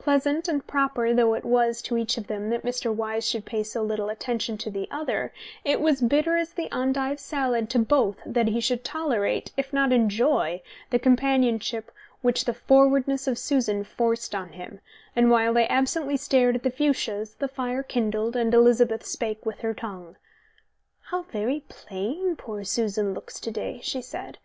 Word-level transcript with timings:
Pleasant 0.00 0.48
and 0.48 0.66
proper 0.66 1.14
though 1.14 1.34
it 1.34 1.44
was 1.44 1.82
to 1.82 1.96
each 1.96 2.18
of 2.18 2.26
them 2.26 2.50
that 2.50 2.64
Mr. 2.64 2.92
Wyse 2.92 3.24
should 3.24 3.44
pay 3.44 3.62
so 3.62 3.80
little 3.80 4.08
attention 4.08 4.58
to 4.58 4.72
the 4.72 4.88
other, 4.90 5.32
it 5.64 5.80
was 5.80 6.00
bitter 6.00 6.36
as 6.36 6.52
the 6.54 6.68
endive 6.74 7.20
salad 7.20 7.70
to 7.70 7.78
both 7.78 8.16
that 8.26 8.48
he 8.48 8.58
should 8.60 8.82
tolerate, 8.82 9.52
if 9.56 9.72
not 9.72 9.92
enjoy, 9.92 10.60
the 10.90 10.98
companionship 10.98 11.92
which 12.22 12.44
the 12.44 12.54
forwardness 12.54 13.28
of 13.28 13.38
Susan 13.38 13.84
forced 13.84 14.34
on 14.34 14.48
him, 14.48 14.80
and 15.14 15.30
while 15.30 15.54
they 15.54 15.68
absently 15.68 16.16
stared 16.16 16.56
at 16.56 16.64
the 16.64 16.68
fuchsias, 16.72 17.34
the 17.36 17.46
fire 17.46 17.84
kindled, 17.84 18.34
and 18.34 18.52
Elizabeth 18.52 19.06
spake 19.06 19.46
with 19.46 19.60
her 19.60 19.74
tongue. 19.74 20.16
"How 21.02 21.22
very 21.22 21.62
plain 21.68 22.34
poor 22.34 22.64
Susan 22.64 23.14
looks 23.14 23.38
to 23.38 23.52
day," 23.52 23.78
she 23.84 24.02
said. 24.02 24.38